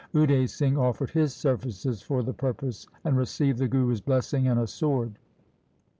[0.15, 4.65] Ude Singh offered his services for the purpose, and received the Guru's blessing and a
[4.65, 5.19] sword.